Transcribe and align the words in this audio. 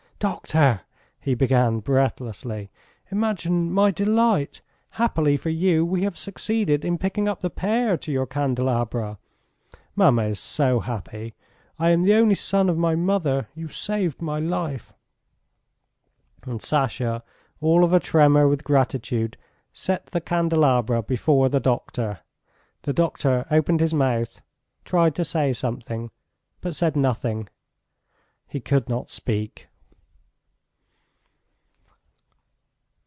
"Doctor!" 0.21 0.81
he 1.19 1.33
began 1.33 1.79
breathlessly, 1.79 2.69
"imagine 3.09 3.71
my 3.73 3.89
delight! 3.89 4.61
Happily 4.91 5.35
for 5.35 5.49
you 5.49 5.83
we 5.83 6.03
have 6.03 6.15
succeeded 6.15 6.85
in 6.85 6.99
picking 6.99 7.27
up 7.27 7.39
the 7.39 7.49
pair 7.49 7.97
to 7.97 8.11
your 8.11 8.27
candelabra! 8.27 9.17
Mamma 9.95 10.25
is 10.25 10.39
so 10.39 10.79
happy.... 10.79 11.33
I 11.79 11.89
am 11.89 12.03
the 12.03 12.13
only 12.13 12.35
son 12.35 12.69
of 12.69 12.77
my 12.77 12.93
mother, 12.95 13.47
you 13.55 13.67
saved 13.69 14.21
my 14.21 14.37
life...." 14.37 14.93
And 16.43 16.61
Sasha, 16.61 17.23
all 17.59 17.83
of 17.83 17.91
a 17.91 17.99
tremor 17.99 18.47
with 18.47 18.63
gratitude, 18.63 19.37
set 19.73 20.05
the 20.11 20.21
candelabra 20.21 21.01
before 21.01 21.49
the 21.49 21.59
doctor. 21.59 22.19
The 22.83 22.93
doctor 22.93 23.47
opened 23.49 23.79
his 23.79 23.95
mouth, 23.95 24.39
tried 24.85 25.15
to 25.15 25.25
say 25.25 25.51
something, 25.51 26.11
but 26.59 26.75
said 26.75 26.95
nothing: 26.95 27.49
he 28.47 28.59
could 28.59 28.87
not 28.87 29.09
speak. 29.09 29.67